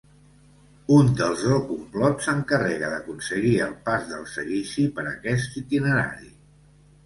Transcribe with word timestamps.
Un 0.95 1.11
dels 1.19 1.43
del 1.49 1.61
complot 1.67 2.25
s'encarrega 2.29 2.91
d'aconseguir 2.95 3.53
el 3.69 3.77
pas 3.91 4.11
del 4.15 4.27
seguici 4.35 4.89
per 4.99 5.07
aquest 5.15 5.63
itinerari. 5.65 6.37